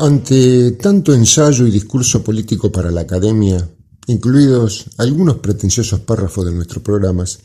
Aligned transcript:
Ante 0.00 0.72
tanto 0.80 1.12
ensayo 1.12 1.66
y 1.66 1.72
discurso 1.72 2.22
político 2.22 2.70
para 2.70 2.88
la 2.88 3.00
academia, 3.00 3.68
incluidos 4.06 4.90
algunos 4.96 5.38
pretenciosos 5.38 5.98
párrafos 6.00 6.46
de 6.46 6.52
nuestros 6.52 6.84
programas, 6.84 7.40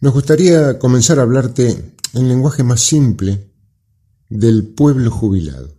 nos 0.00 0.12
gustaría 0.12 0.80
comenzar 0.80 1.20
a 1.20 1.22
hablarte 1.22 1.94
en 2.12 2.28
lenguaje 2.28 2.64
más 2.64 2.80
simple 2.80 3.52
del 4.28 4.66
pueblo 4.66 5.12
jubilado. 5.12 5.76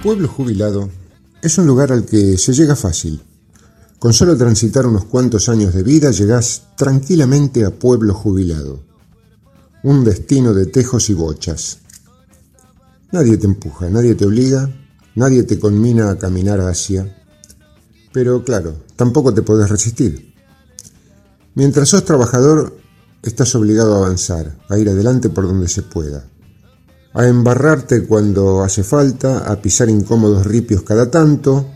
Pueblo 0.00 0.28
jubilado 0.28 0.90
es 1.44 1.58
un 1.58 1.66
lugar 1.66 1.92
al 1.92 2.06
que 2.06 2.38
se 2.38 2.54
llega 2.54 2.74
fácil. 2.74 3.20
Con 3.98 4.14
solo 4.14 4.34
transitar 4.34 4.86
unos 4.86 5.04
cuantos 5.04 5.50
años 5.50 5.74
de 5.74 5.82
vida 5.82 6.10
llegás 6.10 6.68
tranquilamente 6.74 7.66
a 7.66 7.70
Pueblo 7.70 8.14
jubilado. 8.14 8.82
Un 9.82 10.04
destino 10.04 10.54
de 10.54 10.64
tejos 10.64 11.10
y 11.10 11.14
bochas. 11.14 11.80
Nadie 13.12 13.36
te 13.36 13.46
empuja, 13.46 13.90
nadie 13.90 14.14
te 14.14 14.24
obliga, 14.24 14.70
nadie 15.16 15.42
te 15.42 15.58
conmina 15.58 16.08
a 16.08 16.16
caminar 16.16 16.60
hacia. 16.60 17.14
Pero 18.10 18.42
claro, 18.42 18.76
tampoco 18.96 19.34
te 19.34 19.42
podés 19.42 19.68
resistir. 19.68 20.32
Mientras 21.54 21.90
sos 21.90 22.06
trabajador, 22.06 22.74
estás 23.22 23.54
obligado 23.54 23.96
a 23.96 23.98
avanzar, 23.98 24.56
a 24.70 24.78
ir 24.78 24.88
adelante 24.88 25.28
por 25.28 25.46
donde 25.46 25.68
se 25.68 25.82
pueda 25.82 26.24
a 27.14 27.26
embarrarte 27.28 28.06
cuando 28.06 28.62
hace 28.62 28.82
falta, 28.82 29.50
a 29.50 29.62
pisar 29.62 29.88
incómodos 29.88 30.44
ripios 30.44 30.82
cada 30.82 31.10
tanto, 31.10 31.70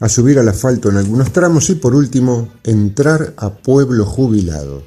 a 0.00 0.08
subir 0.08 0.38
al 0.38 0.48
asfalto 0.48 0.88
en 0.88 0.96
algunos 0.96 1.30
tramos 1.30 1.68
y 1.68 1.74
por 1.74 1.94
último, 1.94 2.48
entrar 2.64 3.34
a 3.36 3.52
pueblo 3.52 4.06
jubilado. 4.06 4.82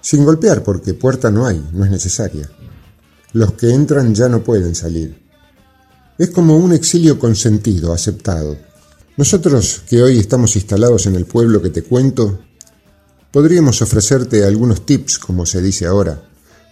Sin 0.00 0.24
golpear 0.24 0.64
porque 0.64 0.94
puerta 0.94 1.30
no 1.30 1.46
hay, 1.46 1.64
no 1.72 1.84
es 1.84 1.90
necesaria. 1.92 2.50
Los 3.32 3.52
que 3.52 3.70
entran 3.70 4.14
ya 4.14 4.28
no 4.28 4.42
pueden 4.42 4.74
salir. 4.74 5.22
Es 6.18 6.30
como 6.30 6.56
un 6.56 6.72
exilio 6.72 7.18
consentido, 7.18 7.92
aceptado. 7.92 8.56
Nosotros, 9.16 9.82
que 9.88 10.02
hoy 10.02 10.18
estamos 10.18 10.56
instalados 10.56 11.06
en 11.06 11.14
el 11.14 11.24
pueblo 11.24 11.62
que 11.62 11.70
te 11.70 11.82
cuento, 11.82 12.40
podríamos 13.30 13.80
ofrecerte 13.80 14.44
algunos 14.44 14.84
tips, 14.86 15.18
como 15.18 15.46
se 15.46 15.62
dice 15.62 15.86
ahora, 15.86 16.22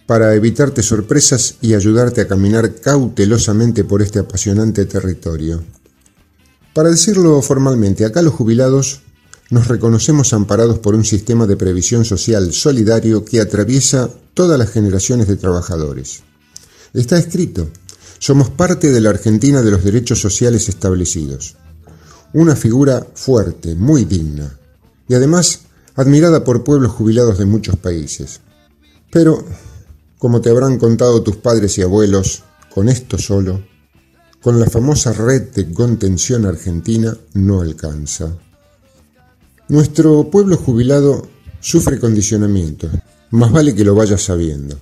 para 0.06 0.34
evitarte 0.34 0.82
sorpresas 0.82 1.56
y 1.60 1.74
ayudarte 1.74 2.20
a 2.20 2.28
caminar 2.28 2.74
cautelosamente 2.76 3.84
por 3.84 4.02
este 4.02 4.18
apasionante 4.18 4.84
territorio. 4.84 5.62
Para 6.74 6.90
decirlo 6.90 7.40
formalmente, 7.40 8.04
acá 8.04 8.20
los 8.20 8.34
jubilados 8.34 9.00
nos 9.50 9.68
reconocemos 9.68 10.32
amparados 10.32 10.78
por 10.78 10.94
un 10.94 11.04
sistema 11.04 11.46
de 11.46 11.56
previsión 11.56 12.04
social 12.04 12.52
solidario 12.52 13.24
que 13.24 13.40
atraviesa 13.40 14.10
todas 14.34 14.58
las 14.58 14.70
generaciones 14.70 15.28
de 15.28 15.36
trabajadores. 15.36 16.22
Está 16.92 17.18
escrito, 17.18 17.68
somos 18.18 18.50
parte 18.50 18.90
de 18.90 19.00
la 19.00 19.10
Argentina 19.10 19.62
de 19.62 19.70
los 19.70 19.84
derechos 19.84 20.20
sociales 20.20 20.68
establecidos. 20.68 21.56
Una 22.32 22.56
figura 22.56 23.06
fuerte, 23.14 23.74
muy 23.74 24.04
digna, 24.04 24.58
y 25.08 25.14
además 25.14 25.60
admirada 25.94 26.42
por 26.42 26.64
pueblos 26.64 26.92
jubilados 26.92 27.38
de 27.38 27.46
muchos 27.46 27.76
países. 27.76 28.40
Pero 29.10 29.44
como 30.24 30.40
te 30.40 30.48
habrán 30.48 30.78
contado 30.78 31.22
tus 31.22 31.36
padres 31.36 31.76
y 31.76 31.82
abuelos, 31.82 32.44
con 32.74 32.88
esto 32.88 33.18
solo, 33.18 33.62
con 34.40 34.58
la 34.58 34.70
famosa 34.70 35.12
red 35.12 35.50
de 35.52 35.70
contención 35.70 36.46
argentina 36.46 37.14
no 37.34 37.60
alcanza. 37.60 38.34
Nuestro 39.68 40.30
pueblo 40.30 40.56
jubilado 40.56 41.28
sufre 41.60 42.00
condicionamiento, 42.00 42.88
más 43.32 43.52
vale 43.52 43.74
que 43.74 43.84
lo 43.84 43.94
vayas 43.94 44.22
sabiendo. 44.22 44.78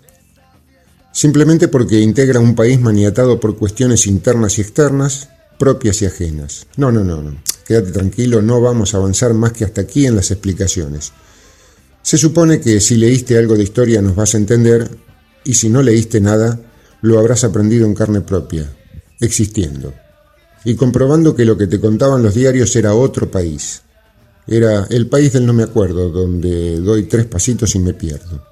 Simplemente 1.10 1.66
porque 1.66 1.98
integra 1.98 2.38
un 2.38 2.54
país 2.54 2.80
maniatado 2.80 3.40
por 3.40 3.56
cuestiones 3.56 4.06
internas 4.06 4.58
y 4.58 4.60
externas, 4.60 5.28
propias 5.58 6.02
y 6.02 6.06
ajenas. 6.06 6.68
No, 6.76 6.92
no, 6.92 7.02
no, 7.02 7.20
no. 7.20 7.36
Quédate 7.66 7.90
tranquilo, 7.90 8.42
no 8.42 8.60
vamos 8.60 8.94
a 8.94 8.98
avanzar 8.98 9.34
más 9.34 9.50
que 9.50 9.64
hasta 9.64 9.80
aquí 9.80 10.06
en 10.06 10.14
las 10.14 10.30
explicaciones. 10.30 11.10
Se 12.00 12.16
supone 12.16 12.60
que 12.60 12.78
si 12.78 12.94
leíste 12.94 13.36
algo 13.36 13.56
de 13.56 13.64
historia 13.64 14.00
nos 14.00 14.14
vas 14.14 14.36
a 14.36 14.38
entender 14.38 15.11
y 15.44 15.54
si 15.54 15.68
no 15.68 15.82
leíste 15.82 16.20
nada, 16.20 16.60
lo 17.00 17.18
habrás 17.18 17.44
aprendido 17.44 17.86
en 17.86 17.94
carne 17.94 18.20
propia, 18.20 18.72
existiendo, 19.20 19.92
y 20.64 20.74
comprobando 20.76 21.34
que 21.34 21.44
lo 21.44 21.56
que 21.56 21.66
te 21.66 21.80
contaban 21.80 22.22
los 22.22 22.34
diarios 22.34 22.74
era 22.76 22.94
otro 22.94 23.30
país. 23.30 23.82
Era 24.46 24.86
el 24.90 25.08
país 25.08 25.32
del 25.32 25.46
no 25.46 25.52
me 25.52 25.62
acuerdo, 25.62 26.08
donde 26.08 26.80
doy 26.80 27.04
tres 27.04 27.26
pasitos 27.26 27.74
y 27.74 27.78
me 27.78 27.94
pierdo. 27.94 28.42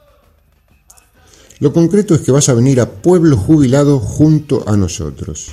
Lo 1.59 1.73
concreto 1.73 2.15
es 2.15 2.23
que 2.23 2.33
vas 2.33 2.49
a 2.49 2.55
venir 2.55 2.81
a 2.81 2.91
Pueblo 2.91 3.37
Jubilado 3.37 3.99
junto 3.99 4.67
a 4.69 4.77
nosotros. 4.77 5.50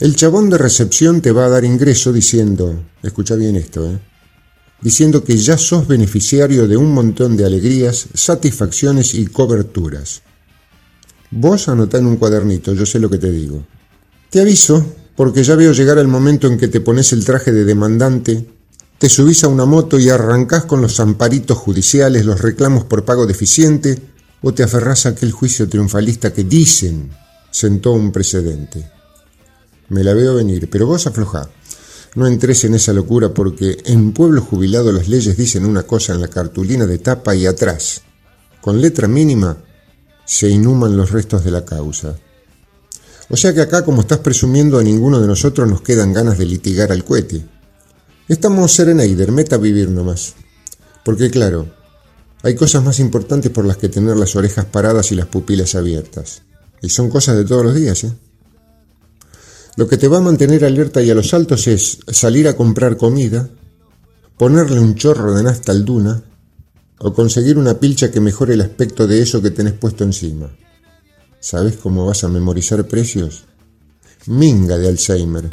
El 0.00 0.16
chabón 0.16 0.48
de 0.48 0.56
recepción 0.56 1.20
te 1.20 1.30
va 1.30 1.44
a 1.44 1.50
dar 1.50 1.62
ingreso 1.62 2.10
diciendo, 2.10 2.84
escucha 3.02 3.34
bien 3.34 3.54
esto, 3.56 3.86
¿eh? 3.86 3.98
diciendo 4.80 5.22
que 5.22 5.36
ya 5.36 5.58
sos 5.58 5.86
beneficiario 5.86 6.66
de 6.66 6.78
un 6.78 6.94
montón 6.94 7.36
de 7.36 7.44
alegrías, 7.44 8.06
satisfacciones 8.14 9.12
y 9.12 9.26
coberturas. 9.26 10.22
Vos 11.30 11.68
anotá 11.68 11.98
en 11.98 12.06
un 12.06 12.16
cuadernito, 12.16 12.72
yo 12.72 12.86
sé 12.86 12.98
lo 12.98 13.10
que 13.10 13.18
te 13.18 13.30
digo. 13.30 13.66
Te 14.30 14.40
aviso, 14.40 14.86
porque 15.16 15.44
ya 15.44 15.54
veo 15.54 15.72
llegar 15.72 15.98
el 15.98 16.08
momento 16.08 16.46
en 16.46 16.56
que 16.56 16.68
te 16.68 16.80
pones 16.80 17.12
el 17.12 17.22
traje 17.22 17.52
de 17.52 17.66
demandante, 17.66 18.48
te 18.96 19.10
subís 19.10 19.44
a 19.44 19.48
una 19.48 19.66
moto 19.66 19.98
y 19.98 20.08
arrancás 20.08 20.64
con 20.64 20.80
los 20.80 20.98
amparitos 20.98 21.58
judiciales, 21.58 22.24
los 22.24 22.40
reclamos 22.40 22.84
por 22.84 23.04
pago 23.04 23.26
deficiente, 23.26 23.98
o 24.40 24.54
te 24.54 24.62
aferrás 24.62 25.04
a 25.04 25.10
aquel 25.10 25.30
juicio 25.30 25.68
triunfalista 25.68 26.32
que 26.32 26.44
dicen 26.44 27.10
sentó 27.50 27.92
un 27.92 28.12
precedente. 28.12 28.99
Me 29.90 30.04
la 30.04 30.14
veo 30.14 30.36
venir, 30.36 30.70
pero 30.70 30.86
vos 30.86 31.06
aflojá. 31.06 31.50
No 32.14 32.26
entres 32.26 32.64
en 32.64 32.74
esa 32.74 32.92
locura 32.92 33.34
porque 33.34 33.78
en 33.84 34.12
pueblo 34.12 34.40
jubilado 34.40 34.92
las 34.92 35.08
leyes 35.08 35.36
dicen 35.36 35.64
una 35.64 35.82
cosa 35.82 36.12
en 36.12 36.20
la 36.20 36.28
cartulina 36.28 36.86
de 36.86 36.98
tapa 36.98 37.34
y 37.34 37.46
atrás. 37.46 38.02
Con 38.60 38.80
letra 38.80 39.08
mínima 39.08 39.58
se 40.24 40.48
inhuman 40.48 40.96
los 40.96 41.10
restos 41.10 41.44
de 41.44 41.50
la 41.50 41.64
causa. 41.64 42.16
O 43.28 43.36
sea 43.36 43.52
que 43.52 43.60
acá, 43.60 43.84
como 43.84 44.00
estás 44.00 44.18
presumiendo, 44.18 44.78
a 44.78 44.82
ninguno 44.82 45.20
de 45.20 45.26
nosotros 45.26 45.68
nos 45.68 45.82
quedan 45.82 46.12
ganas 46.12 46.38
de 46.38 46.46
litigar 46.46 46.92
al 46.92 47.04
cohete. 47.04 47.44
Estamos 48.28 48.72
sereneider, 48.72 49.32
meta 49.32 49.56
vivir 49.56 49.88
nomás. 49.88 50.34
Porque 51.04 51.30
claro, 51.30 51.68
hay 52.42 52.54
cosas 52.54 52.84
más 52.84 53.00
importantes 53.00 53.50
por 53.50 53.64
las 53.64 53.76
que 53.76 53.88
tener 53.88 54.16
las 54.16 54.36
orejas 54.36 54.66
paradas 54.66 55.10
y 55.10 55.16
las 55.16 55.26
pupilas 55.26 55.74
abiertas. 55.74 56.42
Y 56.80 56.90
son 56.90 57.10
cosas 57.10 57.36
de 57.36 57.44
todos 57.44 57.64
los 57.64 57.74
días, 57.74 58.04
¿eh? 58.04 58.12
Lo 59.80 59.88
que 59.88 59.96
te 59.96 60.08
va 60.08 60.18
a 60.18 60.20
mantener 60.20 60.62
alerta 60.66 61.00
y 61.00 61.08
a 61.08 61.14
los 61.14 61.30
saltos 61.30 61.66
es 61.66 62.00
salir 62.06 62.46
a 62.48 62.54
comprar 62.54 62.98
comida, 62.98 63.48
ponerle 64.36 64.78
un 64.78 64.94
chorro 64.94 65.32
de 65.32 65.42
nafta 65.42 65.72
al 65.72 65.86
duna 65.86 66.22
o 66.98 67.14
conseguir 67.14 67.56
una 67.56 67.80
pilcha 67.80 68.10
que 68.10 68.20
mejore 68.20 68.52
el 68.52 68.60
aspecto 68.60 69.06
de 69.06 69.22
eso 69.22 69.40
que 69.40 69.50
tenés 69.50 69.72
puesto 69.72 70.04
encima. 70.04 70.54
¿Sabes 71.40 71.76
cómo 71.76 72.04
vas 72.04 72.24
a 72.24 72.28
memorizar 72.28 72.86
precios? 72.88 73.44
Minga 74.26 74.76
de 74.76 74.88
Alzheimer. 74.88 75.48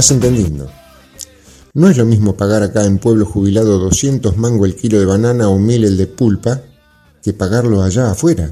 Vas 0.00 0.12
entendiendo. 0.12 0.66
No 1.74 1.90
es 1.90 1.98
lo 1.98 2.06
mismo 2.06 2.34
pagar 2.34 2.62
acá 2.62 2.86
en 2.86 2.96
pueblo 2.96 3.26
jubilado 3.26 3.78
200 3.78 4.34
mango 4.38 4.64
el 4.64 4.74
kilo 4.74 4.98
de 4.98 5.04
banana 5.04 5.50
o 5.50 5.58
1000 5.58 5.84
el 5.84 5.98
de 5.98 6.06
pulpa 6.06 6.62
que 7.22 7.34
pagarlo 7.34 7.82
allá 7.82 8.10
afuera. 8.10 8.50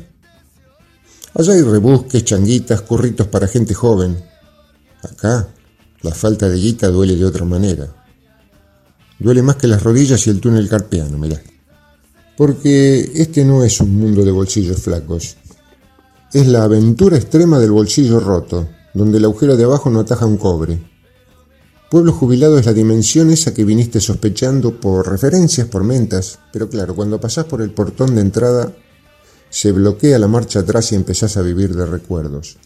Allá 1.33 1.55
hay 1.55 1.62
rebusques, 1.62 2.23
changuitas, 2.23 2.83
curritos 2.83 3.29
para 3.29 3.49
gente 3.49 3.73
joven. 3.73 4.23
Acá 5.03 5.49
la 6.03 6.11
falta 6.11 6.50
de 6.50 6.59
guita 6.59 6.89
duele 6.89 7.17
de 7.17 7.25
otra 7.25 7.47
manera. 7.47 7.89
Duele 9.19 9.41
más 9.41 9.56
que 9.56 9.69
las 9.69 9.83
rodillas 9.83 10.27
y 10.27 10.29
el 10.29 10.41
túnel 10.41 10.69
carpiano, 10.69 11.17
mirá. 11.17 11.41
Porque 12.37 13.11
este 13.15 13.43
no 13.47 13.65
es 13.65 13.81
un 13.81 13.97
mundo 13.97 14.23
de 14.23 14.33
bolsillos 14.33 14.83
flacos. 14.83 15.39
Es 16.31 16.47
la 16.47 16.65
aventura 16.65 17.17
extrema 17.17 17.59
del 17.59 17.71
bolsillo 17.71 18.21
roto, 18.21 18.69
donde 18.93 19.17
el 19.17 19.25
agujero 19.25 19.56
de 19.56 19.65
abajo 19.65 19.89
no 19.89 20.01
ataja 20.01 20.27
un 20.27 20.37
cobre 20.37 20.79
Pueblo 21.90 22.12
jubilado 22.12 22.58
es 22.58 22.67
la 22.67 22.75
dimensión 22.75 23.31
esa 23.31 23.55
que 23.55 23.64
viniste 23.64 23.99
sospechando 23.99 24.79
por 24.79 25.08
referencias, 25.08 25.69
por 25.69 25.85
mentas, 25.85 26.38
pero 26.52 26.69
claro, 26.69 26.94
cuando 26.94 27.19
pasás 27.19 27.46
por 27.46 27.62
el 27.62 27.70
portón 27.70 28.14
de 28.14 28.20
entrada, 28.20 28.76
se 29.49 29.73
bloquea 29.73 30.19
la 30.19 30.29
marcha 30.29 30.61
atrás 30.61 30.93
y 30.93 30.96
empezás 30.96 31.38
a 31.38 31.43
vivir 31.43 31.75
de 31.75 31.87
recuerdos. 31.87 32.58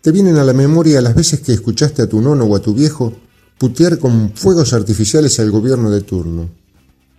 Te 0.00 0.12
vienen 0.12 0.36
a 0.36 0.44
la 0.44 0.52
memoria 0.52 1.00
las 1.00 1.16
veces 1.16 1.40
que 1.40 1.52
escuchaste 1.52 2.02
a 2.02 2.08
tu 2.08 2.20
nono 2.20 2.44
o 2.44 2.54
a 2.54 2.62
tu 2.62 2.72
viejo 2.72 3.12
putear 3.58 3.98
con 3.98 4.32
fuegos 4.36 4.72
artificiales 4.72 5.40
al 5.40 5.50
gobierno 5.50 5.90
de 5.90 6.02
turno, 6.02 6.48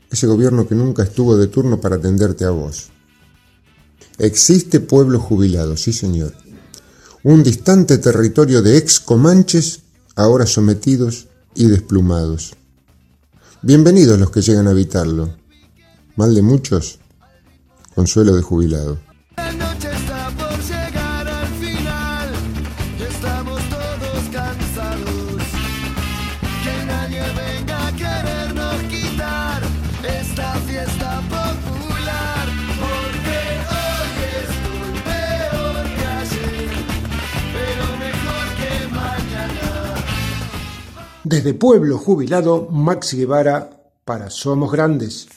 ese 0.10 0.28
gobierno 0.28 0.66
que 0.66 0.76
nunca 0.76 1.04
estuvo 1.04 1.36
de 1.36 1.48
turno 1.48 1.82
para 1.82 1.98
atenderte 1.98 2.46
a 2.46 2.52
vos. 2.52 2.88
Existe 4.18 4.80
pueblo 4.80 5.20
jubilado, 5.20 5.76
sí 5.76 5.92
señor. 5.92 6.34
Un 7.24 7.44
distante 7.44 7.98
territorio 7.98 8.62
de 8.62 8.78
ex 8.78 9.02
comanches, 9.02 9.82
ahora 10.16 10.46
sometidos 10.46 11.29
y 11.56 11.66
desplumados. 11.66 12.56
Bienvenidos 13.62 14.20
los 14.20 14.32
que 14.32 14.42
llegan 14.42 14.68
a 14.68 14.72
habitarlo. 14.72 15.34
Mal 16.16 16.34
de 16.34 16.42
muchos, 16.42 17.00
consuelo 17.96 18.36
de 18.36 18.42
jubilado. 18.42 19.09
Desde 41.32 41.54
Pueblo 41.54 42.00
Jubilado, 42.00 42.70
Max 42.72 43.14
Guevara 43.14 43.70
para 44.04 44.32
Somos 44.32 44.72
Grandes. 44.72 45.28